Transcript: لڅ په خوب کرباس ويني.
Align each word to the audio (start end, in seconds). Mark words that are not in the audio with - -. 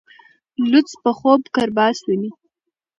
لڅ 0.71 0.89
په 1.03 1.11
خوب 1.17 1.41
کرباس 1.55 1.97
ويني. 2.05 2.31